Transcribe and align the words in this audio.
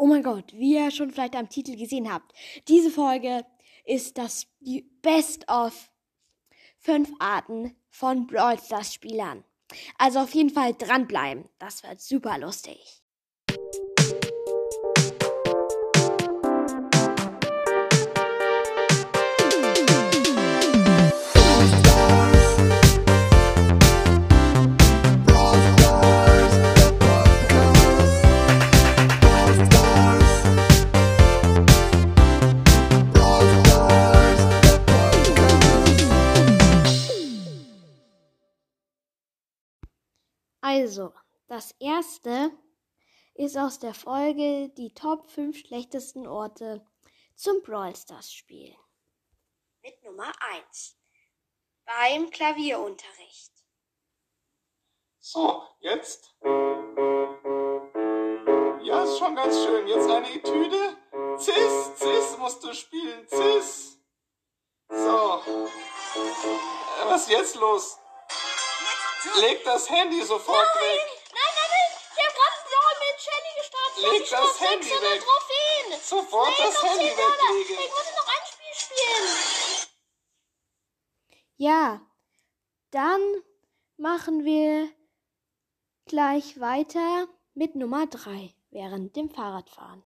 Oh 0.00 0.06
mein 0.06 0.22
Gott, 0.22 0.52
wie 0.52 0.74
ihr 0.76 0.92
schon 0.92 1.10
vielleicht 1.10 1.34
am 1.34 1.48
Titel 1.48 1.76
gesehen 1.76 2.12
habt, 2.12 2.32
diese 2.68 2.90
Folge 2.90 3.44
ist 3.84 4.16
das 4.16 4.46
Best 5.02 5.50
of 5.50 5.90
fünf 6.78 7.10
Arten 7.18 7.74
von 7.90 8.28
Brawl 8.28 8.60
Stars 8.60 8.94
Spielern. 8.94 9.42
Also 9.98 10.20
auf 10.20 10.34
jeden 10.34 10.50
Fall 10.50 10.74
dranbleiben. 10.74 11.48
Das 11.58 11.82
wird 11.82 12.00
super 12.00 12.38
lustig. 12.38 13.02
Also, 40.70 41.14
das 41.46 41.74
erste 41.80 42.52
ist 43.32 43.56
aus 43.56 43.78
der 43.78 43.94
Folge 43.94 44.68
die 44.76 44.92
Top 44.92 45.30
5 45.30 45.56
schlechtesten 45.56 46.26
Orte 46.26 46.86
zum 47.36 47.62
Brawl 47.62 47.96
Stars 47.96 48.30
Spiel. 48.30 48.76
Mit 49.80 50.04
Nummer 50.04 50.30
1. 50.68 50.98
Beim 51.86 52.28
Klavierunterricht. 52.28 53.54
So, 55.20 55.62
jetzt. 55.80 56.36
Ja, 58.82 59.04
ist 59.04 59.18
schon 59.18 59.36
ganz 59.36 59.64
schön. 59.64 59.88
Jetzt 59.88 60.10
eine 60.10 60.30
Etüde. 60.34 60.98
Cis, 61.38 61.96
Cis 61.96 62.36
musst 62.36 62.62
du 62.62 62.74
spielen. 62.74 63.26
Cis. 63.26 63.98
So. 64.90 65.40
Äh, 65.40 67.06
Was 67.06 67.22
ist 67.22 67.30
jetzt 67.30 67.54
los? 67.56 67.98
Leg 69.36 69.64
das 69.64 69.88
Handy 69.90 70.22
sofort 70.24 70.74
weg. 70.80 71.00
Nein, 71.32 71.52
nein, 71.56 71.70
nein! 71.70 71.90
Ich 72.16 72.26
hab 72.26 72.34
gerade 72.34 72.58
Brawl 72.68 72.96
mit 73.00 73.16
Shelly 73.22 73.52
gestartet. 73.58 74.02
Leg 74.12 74.22
ich 74.22 74.30
das 74.30 74.60
Handy 74.60 74.88
600 74.88 75.12
weg. 75.12 75.20
Trophäen. 75.22 76.00
Sofort 76.02 76.48
Nein, 76.58 76.66
das 76.72 76.82
Handy 76.82 77.08
10 77.08 77.16
Dollar. 77.16 77.28
weglegen. 77.30 77.78
Ich 77.84 77.90
muss 77.90 78.10
noch 78.16 78.28
ein 78.28 78.44
Spiel 78.52 78.74
spielen. 78.74 79.88
Ja, 81.56 82.00
dann 82.90 83.42
machen 83.96 84.44
wir 84.44 84.90
gleich 86.06 86.58
weiter 86.60 87.26
mit 87.54 87.74
Nummer 87.74 88.06
3 88.06 88.54
während 88.70 89.16
dem 89.16 89.30
Fahrradfahren. 89.30 90.04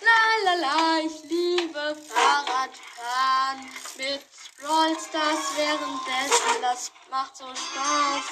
La 0.00 0.44
la 0.44 0.54
la, 0.60 0.98
ich 1.00 1.22
liebe 1.24 1.96
Fahrradfahren 2.06 3.70
mit 3.96 4.22
Brawl 4.88 4.98
Stars 5.00 5.56
währenddessen. 5.56 6.62
Das 6.62 6.92
macht 7.10 7.36
so 7.36 7.44
Spaß. 7.44 8.24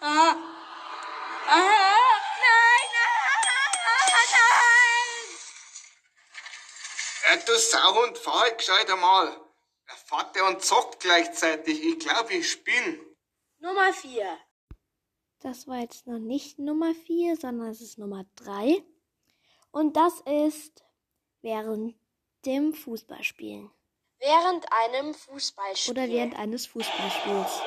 Ah. 0.00 0.34
Ah, 1.46 1.58
nein, 1.58 2.88
nein, 2.92 3.32
nein! 4.32 4.58
Ja, 7.30 7.36
du 7.44 7.58
Sauhund, 7.58 8.18
fahr 8.18 8.40
halt 8.40 8.58
gescheit 8.58 8.90
einmal. 8.90 9.28
Er 9.86 9.96
fährt 9.96 10.36
ja 10.36 10.48
und 10.48 10.62
zockt 10.62 11.00
gleichzeitig. 11.00 11.82
Ich 11.84 11.98
glaube, 11.98 12.34
ich 12.34 12.50
spinn. 12.50 13.00
Nummer 13.58 13.92
4. 13.92 14.38
Das 15.40 15.66
war 15.66 15.78
jetzt 15.78 16.06
noch 16.06 16.18
nicht 16.18 16.58
Nummer 16.58 16.94
4, 16.94 17.36
sondern 17.36 17.68
es 17.68 17.80
ist 17.80 17.98
Nummer 17.98 18.24
3. 18.36 18.84
Und 19.70 19.96
das 19.96 20.20
ist 20.20 20.84
während 21.42 21.96
dem 22.44 22.74
Fußballspielen. 22.74 23.70
Während 24.22 24.70
einem 24.70 25.14
Fußballspiel. 25.14 25.90
Oder 25.90 26.06
während 26.06 26.38
eines 26.38 26.68
Fußballspiels. 26.68 27.58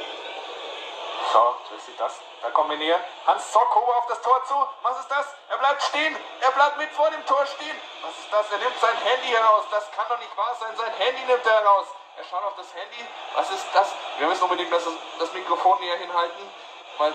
So, 1.34 1.44
wer 1.70 1.80
sieht 1.84 2.00
das? 2.00 2.14
Da 2.42 2.50
kommen 2.52 2.70
wir 2.70 2.78
näher. 2.78 3.04
Hans 3.28 3.52
Sockhuber 3.52 3.98
auf 3.98 4.08
das 4.08 4.22
Tor 4.22 4.42
zu. 4.48 4.56
Was 4.82 4.98
ist 5.02 5.12
das? 5.12 5.28
Er 5.50 5.58
bleibt 5.58 5.84
stehen. 5.84 6.16
Er 6.40 6.52
bleibt 6.52 6.78
mit 6.78 6.90
vor 6.92 7.12
dem 7.12 7.26
Tor 7.26 7.46
stehen. 7.46 7.76
Was 8.04 8.16
ist 8.24 8.32
das? 8.32 8.50
Er 8.52 8.58
nimmt 8.60 8.80
sein 8.80 8.96
Handy 9.04 9.28
heraus. 9.36 9.66
Das 9.70 9.92
kann 9.92 10.06
doch 10.08 10.18
nicht 10.18 10.32
wahr 10.38 10.56
sein. 10.58 10.72
Sein 10.78 10.94
Handy 10.94 11.26
nimmt 11.28 11.46
er 11.46 11.60
heraus. 11.60 11.88
Er 12.16 12.24
schaut 12.24 12.44
auf 12.46 12.56
das 12.56 12.74
Handy. 12.74 13.04
Was 13.36 13.50
ist 13.50 13.66
das? 13.74 13.92
Wir 14.20 14.28
müssen 14.28 14.44
unbedingt 14.44 14.72
das, 14.72 14.84
das 15.20 15.34
Mikrofon 15.34 15.78
näher 15.82 15.98
hinhalten. 15.98 16.50
Weil, 16.98 17.14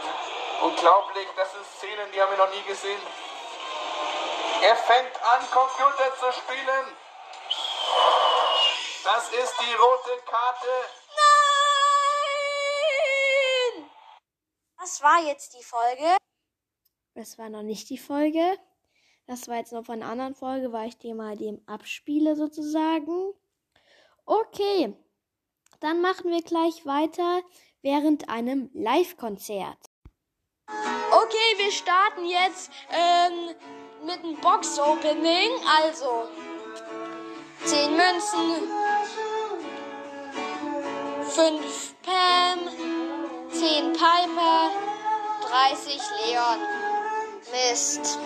unglaublich, 0.60 1.28
das 1.36 1.50
sind 1.52 1.64
Szenen, 1.64 2.12
die 2.12 2.20
haben 2.20 2.30
wir 2.30 2.44
noch 2.44 2.52
nie 2.52 2.62
gesehen. 2.68 3.00
Er 4.60 4.76
fängt 4.76 5.16
an, 5.32 5.50
Computer 5.50 6.14
zu 6.20 6.30
spielen. 6.30 6.96
Das 9.02 9.32
ist 9.32 9.54
die 9.60 9.74
rote 9.74 10.22
Karte. 10.26 10.68
Nein! 13.74 13.90
Das 14.78 15.02
war 15.02 15.22
jetzt 15.26 15.54
die 15.54 15.64
Folge. 15.64 16.16
Das 17.14 17.38
war 17.38 17.48
noch 17.48 17.62
nicht 17.62 17.88
die 17.88 17.98
Folge. 17.98 18.58
Das 19.26 19.48
war 19.48 19.56
jetzt 19.56 19.72
noch 19.72 19.86
von 19.86 20.02
einer 20.02 20.10
anderen 20.10 20.34
Folge, 20.34 20.72
weil 20.72 20.88
ich 20.88 20.98
dir 20.98 21.14
mal 21.14 21.36
dem 21.36 21.62
abspiele 21.66 22.36
sozusagen. 22.36 23.32
Okay, 24.26 24.94
dann 25.80 26.00
machen 26.02 26.30
wir 26.30 26.42
gleich 26.42 26.84
weiter 26.84 27.42
während 27.82 28.28
einem 28.28 28.70
Live-Konzert. 28.74 29.78
Okay, 30.68 31.56
wir 31.56 31.72
starten 31.72 32.26
jetzt 32.26 32.70
ähm, 32.90 33.54
mit 34.04 34.18
einem 34.18 34.40
Box-Opening. 34.40 35.50
Also 35.82 36.28
10 37.64 37.90
Münzen, 37.96 38.68
5 41.30 41.94
Pam, 42.02 42.58
10 43.50 43.92
Piper, 43.92 44.70
30 45.48 46.00
Leon. 46.26 46.58
Mist. 47.52 48.18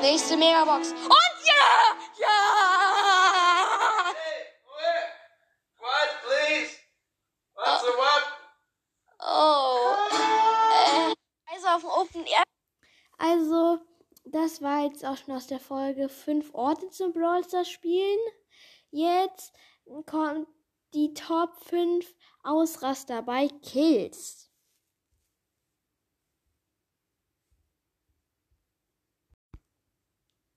Nächste 0.00 0.36
Megabox. 0.36 0.90
Und 0.90 1.36
ja! 1.46 1.94
Ja! 2.18 2.26
Quiet, 5.78 6.10
please. 6.24 6.76
What's 7.54 7.82
the 7.82 7.92
what? 7.96 8.24
Oh. 9.20 9.94
Äh, 10.72 11.14
also 11.54 11.68
auf 11.68 11.82
dem 11.82 11.90
Open 11.90 12.26
Air. 12.26 12.42
Also, 13.18 13.78
das 14.24 14.60
war 14.62 14.80
jetzt 14.80 15.04
auch 15.04 15.16
schon 15.16 15.36
aus 15.36 15.46
der 15.46 15.60
Folge 15.60 16.08
5 16.08 16.52
Orte 16.54 16.90
zum 16.90 17.12
Brawl 17.12 17.44
Stars 17.44 17.70
spielen. 17.70 18.18
Jetzt 18.90 19.52
kommt 20.06 20.48
die 20.94 21.14
Top 21.14 21.56
5 21.64 22.14
Ausraster 22.42 23.22
bei 23.22 23.48
Kills. 23.62 24.50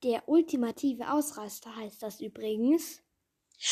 Der 0.03 0.27
ultimative 0.27 1.09
Ausraster 1.11 1.73
heißt 1.75 2.03
das 2.03 2.19
übrigens. 2.19 3.01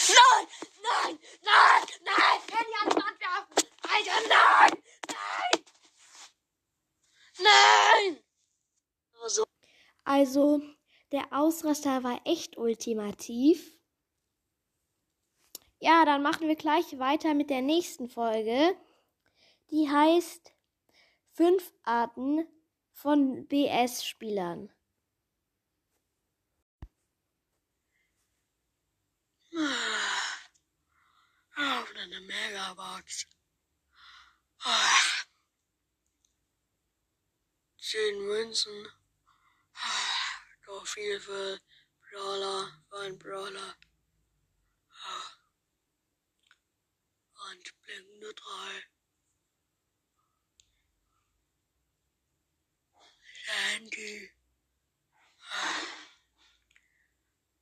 Nein! 0.07 0.47
Nein! 0.81 1.19
Nein! 1.43 1.87
Nein! 2.05 2.39
Handy 2.51 2.73
an 2.81 2.89
die 2.89 2.95
Wand 2.95 3.19
werfen! 3.19 3.69
Alter, 3.81 4.27
nein! 4.29 4.83
Nein! 5.09 5.65
Nein! 7.39 8.23
So. 9.27 9.43
Also, 10.05 10.61
der 11.11 11.27
Ausraster 11.31 12.03
war 12.03 12.21
echt 12.25 12.57
ultimativ. 12.57 13.80
Ja, 15.81 16.05
dann 16.05 16.21
machen 16.21 16.47
wir 16.47 16.55
gleich 16.55 16.97
weiter 16.99 17.33
mit 17.33 17.49
der 17.49 17.61
nächsten 17.61 18.07
Folge. 18.07 18.75
Die 19.71 19.89
heißt 19.89 20.53
Fünf 21.33 21.73
Arten 21.83 22.45
von 22.91 23.47
BS-Spielern. 23.47 24.69
Öffne 31.55 31.99
eine 32.01 32.21
Megabox. 32.21 33.27
Ah. 34.63 35.25
Zehn 37.77 38.19
Münzen. 38.27 38.87
Ah, 39.73 40.43
Doch 40.65 40.85
viel 40.85 41.19
für 41.19 41.59
Brawler, 42.01 42.83
für 42.89 42.99
einen 42.99 43.17
Brawler. 43.17 43.75
Ah. 44.89 45.41
Und 47.49 47.81
blinkende 47.81 48.33
drei. 48.33 48.83
Sandy. 53.45 54.31
Ah. 55.51 55.81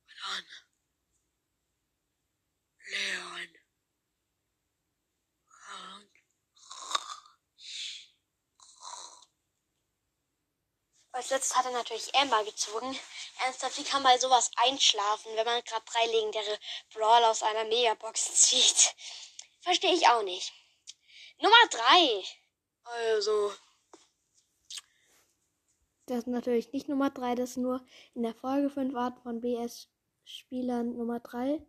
Und 0.06 0.14
dann 0.20 0.44
Leon. 2.90 3.60
Zuletzt 11.30 11.54
hat 11.54 11.64
er 11.64 11.70
natürlich 11.70 12.12
Amber 12.16 12.42
gezogen. 12.42 12.98
Ernsthaft, 13.44 13.78
wie 13.78 13.84
kann 13.84 14.02
man 14.02 14.18
sowas 14.18 14.50
einschlafen, 14.66 15.30
wenn 15.36 15.44
man 15.44 15.62
gerade 15.62 15.84
drei 15.84 16.04
legendäre 16.06 16.58
Brawler 16.92 17.30
aus 17.30 17.44
einer 17.44 17.62
Megabox 17.66 18.34
zieht? 18.34 18.96
Verstehe 19.60 19.94
ich 19.94 20.08
auch 20.08 20.24
nicht. 20.24 20.52
Nummer 21.38 21.54
drei. 21.70 22.24
Also. 22.82 23.54
Das 26.06 26.18
ist 26.18 26.26
natürlich 26.26 26.72
nicht 26.72 26.88
Nummer 26.88 27.10
drei, 27.10 27.36
das 27.36 27.50
ist 27.50 27.58
nur 27.58 27.86
in 28.16 28.24
der 28.24 28.34
Folge 28.34 28.68
5 28.68 28.92
Arten 28.96 29.22
von 29.22 29.40
BS-Spielern 29.40 30.96
Nummer 30.96 31.20
drei. 31.20 31.64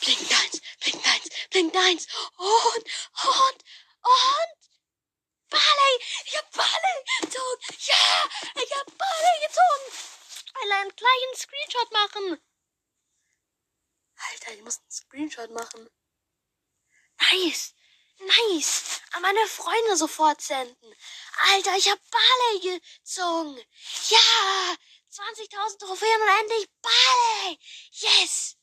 Blinkt 0.00 0.32
eins, 0.32 0.60
blinkt 0.80 1.06
eins, 1.06 1.28
blinkt 1.50 1.76
eins. 1.76 2.08
Und, 2.36 2.84
und, 3.22 3.64
und. 4.02 4.57
Barley! 5.50 5.94
Ich 6.24 6.36
hab 6.36 6.50
Barley 6.52 7.04
gezogen! 7.20 7.62
Ja! 7.86 8.30
Ich 8.62 8.76
hab 8.76 8.86
Barley 8.98 9.46
gezogen! 9.46 9.86
Ich 10.46 10.54
will 10.54 10.72
einen 10.72 11.36
Screenshot 11.36 11.92
machen. 11.92 12.42
Alter, 14.16 14.54
ich 14.54 14.62
muss 14.62 14.78
einen 14.78 14.90
Screenshot 14.90 15.50
machen. 15.50 15.90
Nice! 17.20 17.74
Nice! 18.18 19.00
An 19.12 19.22
meine 19.22 19.46
Freunde 19.46 19.96
sofort 19.96 20.40
senden. 20.40 20.94
Alter, 21.52 21.76
ich 21.76 21.90
hab 21.90 22.00
Barley 22.10 22.78
gezogen. 22.78 23.56
Ja! 24.08 24.76
20.000 25.10 25.78
Trophäen 25.78 26.22
und 26.22 26.40
endlich 26.40 26.68
Barley! 26.82 27.58
Yes! 27.92 28.58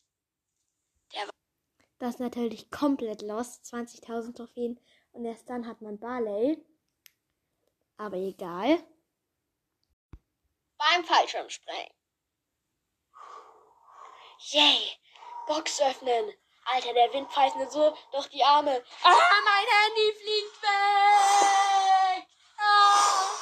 Das 1.98 2.16
ist 2.16 2.20
natürlich 2.20 2.70
komplett 2.72 3.22
lost. 3.22 3.64
20.000 3.66 4.36
Trophäen 4.36 4.80
und 5.14 5.26
erst 5.26 5.50
dann 5.50 5.66
hat 5.66 5.82
man 5.82 5.98
Barley. 5.98 6.64
Aber 7.98 8.18
egal. 8.18 8.84
Beim 10.78 11.06
Fallschirmspringen. 11.06 11.94
Yay! 14.52 14.98
Box 15.48 15.82
öffnen. 15.82 16.34
Alter, 16.66 16.94
der 16.94 17.14
Wind 17.14 17.32
pfeift 17.32 17.56
mir 17.56 17.70
so 17.70 17.96
durch 18.12 18.28
die 18.30 18.44
Arme. 18.44 18.84
Ah, 19.04 19.42
mein 19.44 19.66
Handy 19.68 20.14
fliegt 20.20 20.62
weg! 20.64 22.28
Ah. 22.58 23.36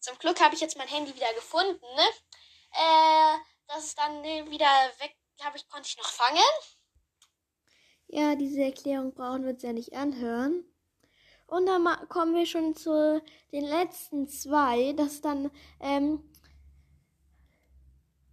Zum 0.00 0.18
Glück 0.18 0.40
habe 0.40 0.54
ich 0.54 0.60
jetzt 0.60 0.76
mein 0.76 0.88
Handy 0.88 1.14
wieder 1.14 1.32
gefunden, 1.34 1.86
ne? 1.94 2.08
Äh, 2.72 3.38
das 3.68 3.84
ist 3.84 3.98
dann 3.98 4.22
wieder 4.24 4.92
weg, 4.98 5.16
habe 5.42 5.56
ich, 5.58 5.68
konnte 5.68 5.88
ich 5.88 5.96
noch 5.98 6.08
fangen. 6.08 6.42
Ja, 8.14 8.34
diese 8.34 8.62
Erklärung 8.62 9.14
brauchen 9.14 9.44
wir 9.44 9.54
uns 9.54 9.62
ja 9.62 9.72
nicht 9.72 9.94
anhören. 9.94 10.66
Und 11.46 11.64
dann 11.64 11.86
kommen 12.10 12.34
wir 12.34 12.44
schon 12.44 12.76
zu 12.76 13.22
den 13.52 13.64
letzten 13.64 14.28
zwei. 14.28 14.92
Das 14.92 15.14
ist 15.14 15.24
dann, 15.24 15.50
ähm, 15.80 16.22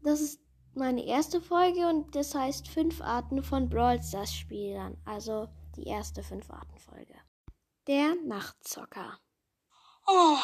das 0.03 0.19
ist 0.19 0.41
meine 0.73 1.05
erste 1.05 1.41
Folge 1.41 1.87
und 1.87 2.13
das 2.13 2.35
heißt 2.35 2.67
fünf 2.67 2.99
Arten 2.99 3.41
von 3.41 3.69
Brawl 3.69 4.03
Stars 4.03 4.33
Spielern. 4.33 5.01
Also 5.05 5.47
die 5.77 5.85
erste 5.85 6.23
fünf 6.23 6.49
Arten 6.49 6.77
Folge. 6.77 7.15
Der 7.87 8.15
Nachtzocker. 8.15 9.17
Oh. 10.07 10.37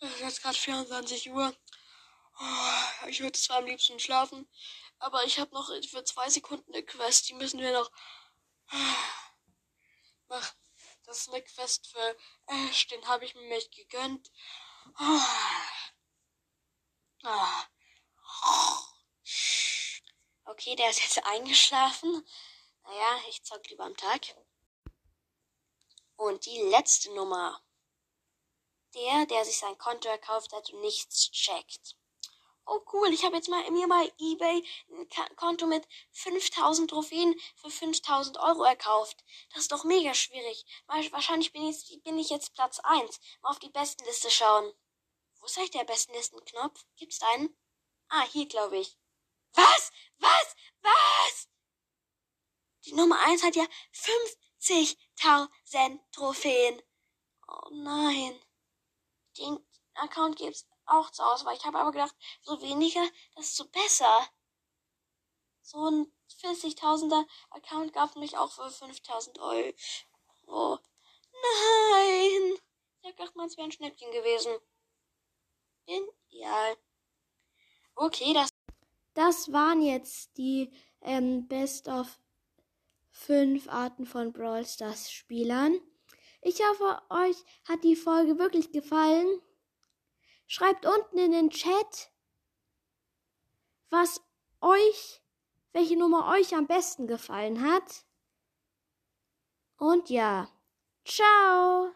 Es 0.00 0.10
ist 0.14 0.20
jetzt 0.20 0.42
gerade 0.42 0.58
24 0.58 1.30
Uhr. 1.30 1.54
Oh, 2.40 3.08
ich 3.08 3.20
würde 3.20 3.38
zwar 3.38 3.58
am 3.58 3.66
liebsten 3.66 4.00
schlafen, 4.00 4.48
aber 4.98 5.24
ich 5.24 5.38
habe 5.38 5.54
noch 5.54 5.68
für 5.88 6.04
zwei 6.04 6.28
Sekunden 6.28 6.72
eine 6.72 6.84
Quest, 6.84 7.28
die 7.28 7.34
müssen 7.34 7.60
wir 7.60 7.72
noch 7.72 7.90
machen. 10.28 10.58
Das 11.04 11.20
ist 11.20 11.28
eine 11.28 11.42
Quest 11.42 11.86
für 11.86 12.16
Ash, 12.46 12.86
den 12.88 13.06
habe 13.08 13.24
ich 13.24 13.34
mir 13.34 13.48
nicht 13.48 13.74
gegönnt. 13.74 14.30
Okay, 20.44 20.76
der 20.76 20.90
ist 20.90 21.02
jetzt 21.02 21.24
eingeschlafen. 21.24 22.28
Naja, 22.82 23.20
ich 23.28 23.42
zock 23.42 23.66
lieber 23.68 23.84
am 23.84 23.96
Tag. 23.96 24.20
Und 26.16 26.44
die 26.46 26.60
letzte 26.62 27.14
Nummer. 27.14 27.62
Der, 28.94 29.26
der 29.26 29.44
sich 29.44 29.58
sein 29.58 29.76
Konto 29.78 30.08
erkauft 30.08 30.52
hat 30.52 30.70
und 30.70 30.80
nichts 30.80 31.30
checkt 31.30 31.97
oh 32.68 32.84
cool, 32.92 33.12
ich 33.12 33.24
habe 33.24 33.36
jetzt 33.36 33.48
mal 33.48 33.68
mir 33.70 33.88
bei 33.88 34.12
eBay 34.18 34.64
ein 34.90 35.08
Konto 35.36 35.66
mit 35.66 35.86
5000 36.12 36.90
Trophäen 36.90 37.34
für 37.56 37.70
5000 37.70 38.38
Euro 38.38 38.62
erkauft. 38.64 39.24
Das 39.50 39.62
ist 39.62 39.72
doch 39.72 39.84
mega 39.84 40.14
schwierig. 40.14 40.64
Wahrscheinlich 40.86 41.52
bin 41.52 41.66
ich, 41.68 42.00
bin 42.02 42.18
ich 42.18 42.30
jetzt 42.30 42.54
Platz 42.54 42.78
1. 42.80 43.20
Mal 43.42 43.50
auf 43.50 43.58
die 43.58 43.70
Bestenliste 43.70 44.30
schauen. 44.30 44.72
Wo 45.40 45.46
ist 45.46 45.56
eigentlich 45.58 45.70
der 45.70 45.84
Bestenlistenknopf? 45.84 46.84
Gibt's 46.96 47.22
einen? 47.22 47.56
Ah, 48.08 48.26
hier 48.32 48.46
glaube 48.46 48.78
ich. 48.78 48.98
Was? 49.52 49.90
Was? 50.18 50.56
Was? 50.82 51.48
Die 52.84 52.94
Nummer 52.94 53.18
1 53.20 53.42
hat 53.42 53.56
ja 53.56 53.66
50.000 54.60 56.00
Trophäen. 56.12 56.82
Oh 57.46 57.70
nein. 57.70 58.40
Den 59.38 59.58
Account 59.94 60.36
gibt's 60.36 60.66
auch 60.88 61.10
zur 61.10 61.32
Auswahl. 61.32 61.54
Ich 61.54 61.64
habe 61.64 61.78
aber 61.78 61.92
gedacht, 61.92 62.14
so 62.42 62.60
weniger, 62.60 63.06
desto 63.36 63.64
besser. 63.66 64.28
So 65.62 65.90
ein 65.90 66.12
40.000er 66.42 67.26
Account 67.50 67.92
gab 67.92 68.16
mich 68.16 68.36
auch 68.36 68.52
für 68.52 68.68
5.000 68.68 69.38
Euro. 69.40 69.74
Oh. 70.46 70.78
Nein! 71.32 72.58
Ich 73.00 73.08
hab 73.08 73.16
gedacht, 73.16 73.34
es 73.46 73.56
wäre 73.56 73.68
ein 73.68 73.72
Schnäppchen 73.72 74.10
gewesen. 74.12 74.58
Genial. 75.86 76.76
Okay, 77.94 78.32
das. 78.32 78.48
Das 79.14 79.52
waren 79.52 79.82
jetzt 79.82 80.36
die 80.36 80.70
ähm, 81.00 81.48
Best 81.48 81.88
of 81.88 82.18
fünf 83.10 83.68
Arten 83.68 84.06
von 84.06 84.32
Brawl 84.32 84.64
Stars 84.64 85.10
Spielern. 85.10 85.80
Ich 86.40 86.60
hoffe, 86.62 87.02
euch 87.10 87.36
hat 87.64 87.82
die 87.82 87.96
Folge 87.96 88.38
wirklich 88.38 88.70
gefallen. 88.70 89.42
Schreibt 90.50 90.86
unten 90.86 91.18
in 91.18 91.30
den 91.30 91.50
Chat, 91.50 92.10
was 93.90 94.22
euch, 94.62 95.22
welche 95.72 95.96
Nummer 95.96 96.32
euch 96.32 96.56
am 96.56 96.66
besten 96.66 97.06
gefallen 97.06 97.62
hat. 97.62 98.06
Und 99.76 100.08
ja, 100.08 100.48
ciao. 101.04 101.92